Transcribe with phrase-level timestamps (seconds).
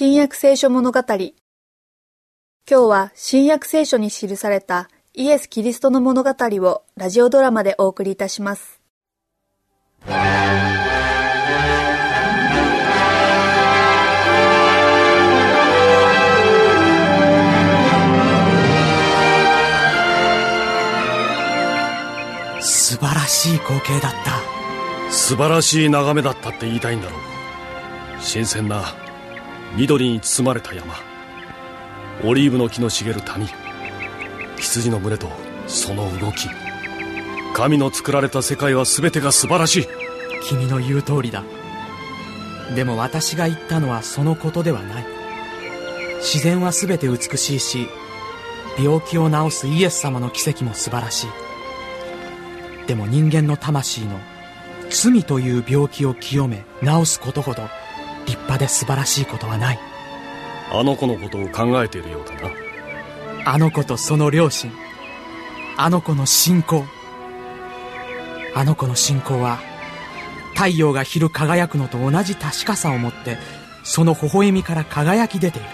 [0.00, 1.00] 新約聖書物語。
[1.08, 1.32] 今
[2.68, 8.80] 日は新約聖書に記されたイエス・キリストの物語をラジオドラマでお送りいたします。
[22.60, 25.10] 素晴らしい光景だった。
[25.10, 27.20] 素晴らしい眺めだったって言いたいんだろう。
[28.20, 28.84] 新鮮な
[29.76, 30.94] 緑に包まれた山。
[32.24, 33.46] オリーブの木の茂る谷。
[34.56, 35.28] 羊の群れと
[35.66, 36.48] その動き。
[37.54, 39.86] 神の作られた世界は全てが素晴らしい。
[40.48, 41.44] 君の言う通りだ。
[42.74, 45.06] でも私が言ったのはそのことではない。
[46.20, 47.88] 自然は全て美しいし
[48.78, 51.26] 病気を治すイエス様の奇跡も素晴らしい。
[52.86, 54.18] でも人間の魂の
[54.90, 57.68] 罪という病気を清め治すことほど
[58.28, 59.78] 立派で素晴らしいことはない。
[60.70, 62.50] あの子のことを考えているようだな。
[63.46, 64.70] あの子とその両親。
[65.78, 66.84] あの子の信仰。
[68.54, 69.58] あの子の信仰は
[70.54, 73.38] 太陽が昼輝くのと同じ確かさを持って
[73.84, 75.68] その微笑みから輝き出ている。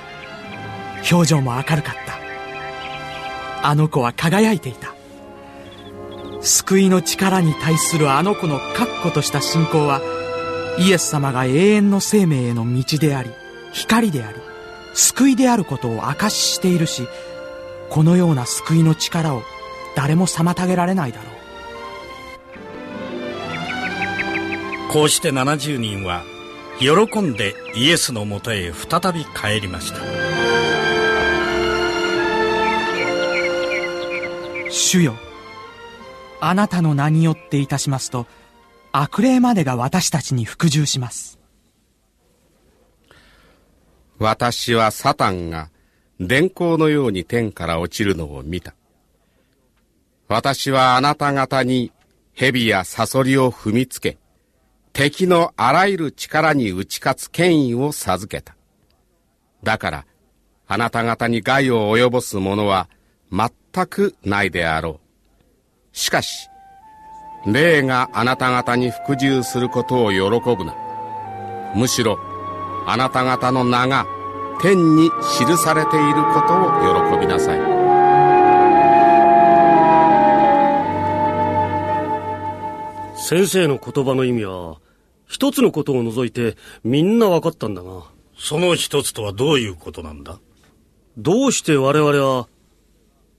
[1.11, 3.69] 表情も明るかった。
[3.69, 4.95] あの子は輝いていた。
[6.41, 10.01] 救いの力に対するあの子の確固とした信仰は
[10.79, 13.31] イエス様が永遠の生命への道であり
[13.73, 14.39] 光であり
[14.95, 17.07] 救いであることを証ししているし
[17.91, 19.43] このような救いの力を
[19.95, 21.35] 誰も妨げられないだろう。
[24.91, 26.23] こうして70人は
[26.79, 29.99] 喜んでイエスのもとへ再び帰りました。
[34.71, 35.15] 主よ
[36.41, 38.27] あなたの名によっていたしますと
[38.97, 41.41] 悪霊までが私たちに服従します
[44.19, 45.71] 私はサタンが
[46.21, 48.75] 電光のように天から落ちるのを見た。
[50.29, 51.91] 私はあなた方に
[52.35, 54.17] 蛇やサソリを踏みつけ、
[54.93, 58.55] 敵のあらゆる力に打ち勝つ権威を授けた。
[59.65, 60.07] だから、
[60.69, 62.89] あなた方に害を及ぼす者は
[63.33, 63.51] 全
[63.87, 65.97] くないであろう。
[65.97, 66.49] しかし、
[67.47, 70.19] 霊があなた方に服従することを喜
[70.57, 70.75] ぶな。
[71.75, 72.19] むしろ、
[72.87, 74.07] あなた方の名が
[74.61, 77.59] 天に記されていることを喜びなさい。
[83.17, 84.77] 先生の言葉の意味は
[85.27, 88.03] 一つのことを除いてみんな分かったんだが。
[88.37, 90.39] その一つとはどういうことなんだ？
[91.17, 92.49] どうして我々は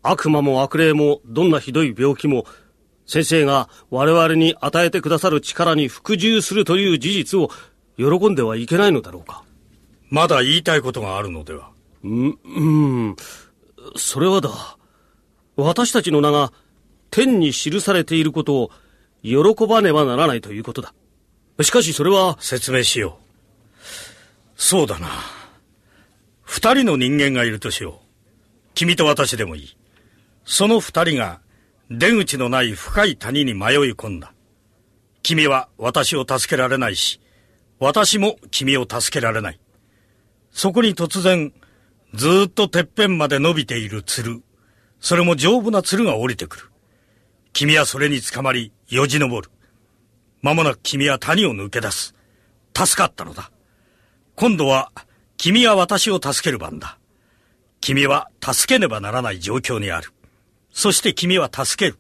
[0.02, 2.46] 悪魔も悪霊もどんなひどい病気も
[3.06, 7.50] 先生が我々に与えてくださる力に服従するという事実を
[7.98, 9.44] 喜んではいけないのだろうか。
[10.10, 11.70] まだ言いたいことがあるのでは？
[12.04, 13.16] うん、うん、
[13.96, 14.50] それはだ。
[15.56, 16.52] 私たちの名が
[17.12, 18.72] 天に記されていることを
[19.24, 20.94] 喜ばねばならないということだ。
[21.64, 23.82] しかしそれは、説明しよう。
[24.58, 25.08] そうだな。
[26.42, 28.06] 二人の人間がいるとしよう。
[28.74, 29.78] 君と私でもいい。
[30.44, 31.40] その二人が
[31.90, 34.34] 出口のない深い谷に迷い込んだ
[35.24, 37.22] 君は私を助けられないし
[37.80, 39.60] 私も君を助けられない
[40.56, 41.52] そこに突然、
[42.14, 44.42] ずっとてっぺんまで伸びている鶴。
[45.02, 46.64] それも丈夫な鶴が降りてくる。
[47.52, 49.52] 君はそれに捕まり、よじ登る。
[50.42, 52.16] 間もなく君は谷を抜け出す。
[52.74, 53.52] 助かったのだ。
[54.36, 54.94] 今度は、
[55.36, 57.00] 君は私を助ける番だ。
[57.82, 60.14] 君は助けねばならない状況にある。
[60.76, 61.98] そして君は助ける。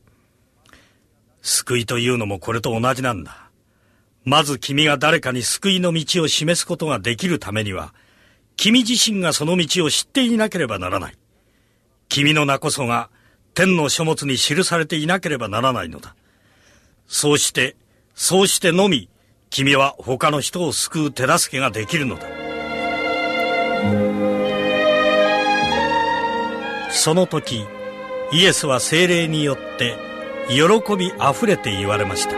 [1.41, 3.49] 救いというのもこれと同じなんだ。
[4.25, 7.93] まず君が誰かに救いの道を示すことができるためには、
[8.57, 11.17] 君自身がその道を知っていなければならない。
[12.09, 13.09] 君の名こそが
[13.53, 16.13] 天の書物に記されていなければならないのだ。
[17.07, 17.77] そうして、
[18.13, 19.07] そうしてのみ、
[19.49, 22.27] 君は他の人を救う手助けができるのだ。
[26.91, 27.65] その時、
[28.35, 29.95] イエスは精霊によって、
[30.49, 32.35] 喜びあふれて言われました。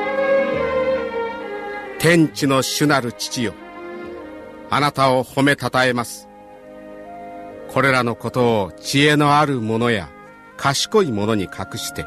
[1.98, 3.56] 天地の主なる父よ。
[4.70, 6.30] あなたを褒めたたえます。
[7.70, 10.08] これらのことを知恵のある者や
[10.56, 12.06] 賢い者に隠して、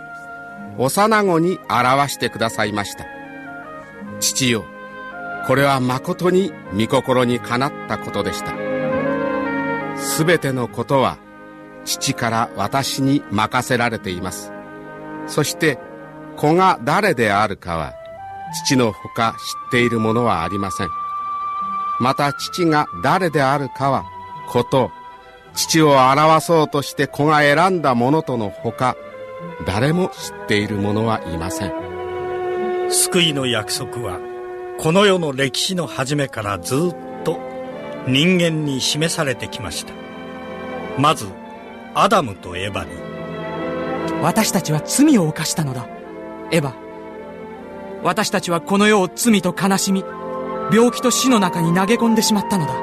[0.79, 3.07] 幼子に表してくださいました。
[4.21, 4.65] 父よ、
[5.49, 8.53] これは誠に御心にかなったことでした。
[9.97, 11.19] すべてのことは
[11.91, 14.53] 父から私に任せられています。
[15.27, 15.79] そして
[16.37, 17.95] 子が誰であるかは
[18.65, 19.35] 父のほか
[19.65, 20.89] 知っているものはありません。
[22.01, 24.05] また父が誰であるかは
[24.49, 24.91] 子と
[25.55, 28.97] 父を表そうとして子が選んだものとのほか
[29.67, 31.73] 誰も知っている者はいません
[32.91, 34.19] 救いの約束は
[34.79, 37.39] この世の歴史の初めからずっと
[38.07, 39.93] 人間に示されてきました
[40.99, 41.27] まず
[41.95, 42.91] アダムとエバに。
[44.23, 45.87] 私たちは罪を犯したのだ。
[46.53, 46.75] エヴァ
[48.03, 50.05] 私たちはこの世を罪と悲しみ
[50.73, 52.75] 病気と死の中に投げ込んでしまったのだ。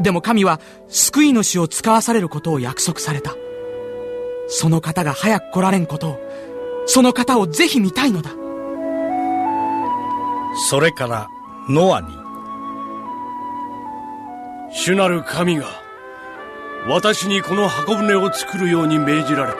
[0.00, 3.34] でも神は救い主を使わされることを約束された。
[4.48, 6.18] その方が早く来られんことを
[6.86, 8.30] その方をぜひ見たいのだ。
[10.70, 11.28] それから
[11.68, 12.08] ノアに
[14.72, 15.66] 主なる神が
[16.88, 19.58] 私にこの箱舟を作るように命じられた。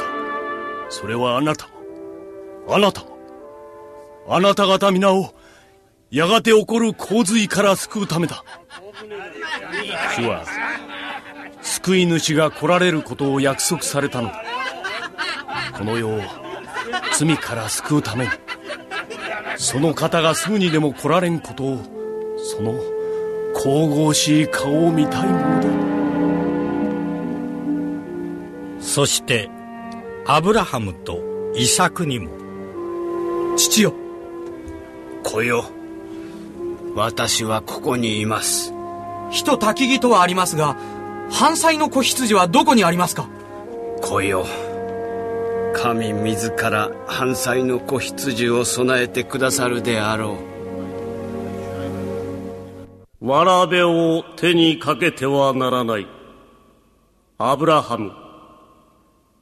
[0.89, 1.69] それはあなた。
[2.67, 3.03] もあなた。
[3.03, 3.09] も
[4.31, 5.35] あなた方皆を
[6.11, 8.43] やがて起こる洪水から救うためだ。
[10.17, 10.45] 主は
[11.61, 14.43] 救い主が来られることを約束されたのだ。
[15.77, 16.21] この世を
[17.15, 18.31] 罪から救うために
[19.59, 21.79] その方がすぐにでも来られんことを
[22.39, 22.81] その
[23.55, 25.88] 神々しい顔を見たいものだ。
[28.89, 29.51] そして
[30.27, 31.21] アブラハムと
[31.55, 32.31] イサクにも。
[33.55, 33.93] 父よ。
[35.23, 35.67] 来よ。
[36.95, 38.73] 私はここにいます。
[39.31, 40.79] 火と焚き木とはありますが
[41.31, 43.29] 反祭の子羊はどこにありますか？
[44.01, 44.47] 来よ。
[45.75, 50.39] 神自ら反祭の子羊を備えてくださるであろ
[53.21, 53.29] う。
[53.29, 56.07] わらべを手にかけてはならない。
[57.37, 58.13] アブラハム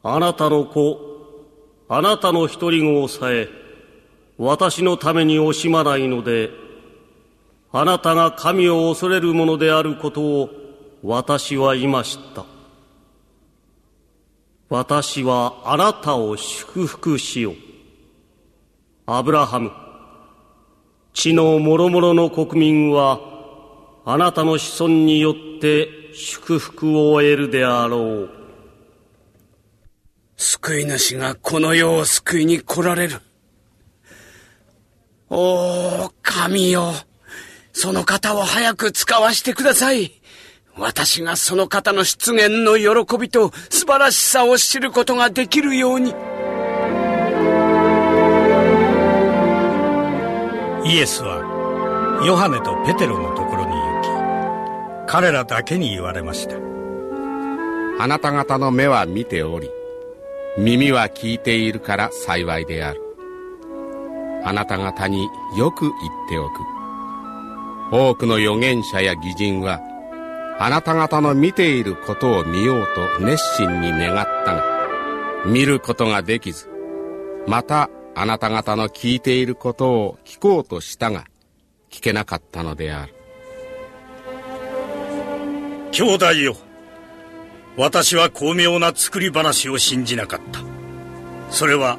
[0.08, 0.98] あなたの子
[1.88, 3.48] あなたの一人子をさえ
[4.38, 6.50] 私のために惜しまないので
[7.72, 10.50] あなたが神を恐れるものであることを
[11.02, 12.56] 私は今知った
[14.68, 17.54] 私はあなたを祝福しよう。
[19.06, 19.70] アブラハム、
[21.14, 23.20] 地の諸々の国民は、
[24.04, 28.35] あなたの子孫によって祝福を得るであろう。
[30.66, 33.20] 救い主がこの世を救いに来られる。
[35.30, 36.92] おお、神よ。
[37.72, 40.10] その方を早く使わしてください。
[40.76, 46.10] 私がその方の出現の喜びと素晴らしさを知ることができるように。
[50.84, 56.56] イエスはヨハネとペテロのところに行き、彼らだけに言われました。
[58.02, 59.70] あなた方の目は見ており、
[60.58, 63.02] 耳は聞いているから幸いである。
[64.42, 65.94] あなた方によく言っ
[66.30, 66.60] ておく。
[67.92, 69.80] 多くの預言者や義人は、
[70.58, 72.86] あなた方の見ていることを見よう
[73.18, 74.64] と熱心に願ったが、
[75.44, 76.70] 見ることができず、
[77.46, 81.24] またあなた方の聞いていることを聞こうとしたが、
[81.90, 83.14] 聞けなかったのである。
[85.92, 86.56] 兄弟よ、
[87.76, 90.60] 私は巧妙な作り話を信じなかった。
[91.50, 91.98] それは、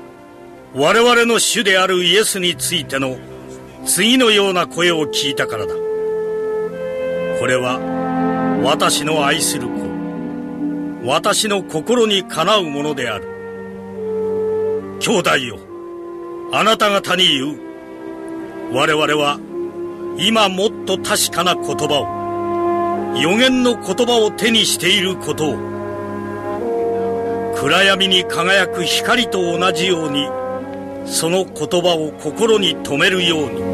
[0.74, 3.18] 我々の主であるイエスについての
[3.86, 5.74] 次のような声を聞いたからだ。
[7.40, 7.98] これは、
[8.64, 9.88] 私の愛する子
[11.06, 13.26] 私の心にかなうものである
[15.00, 15.60] 兄弟よ
[16.52, 17.60] あなた方に言う
[18.74, 19.40] 我々は
[20.18, 22.17] 今もっと確かな言葉を
[23.16, 25.78] 予言の言葉を手にしていることを
[27.56, 30.28] 暗闇に輝く光と同じように
[31.06, 33.67] その言葉を心に留めるように。